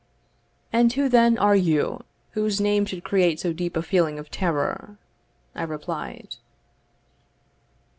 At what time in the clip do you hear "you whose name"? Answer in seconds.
1.55-2.87